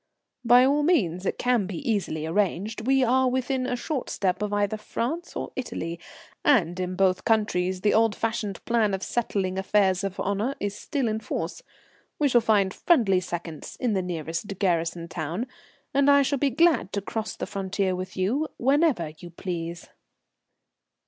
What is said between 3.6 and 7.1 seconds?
a short step of either France or Italy, and in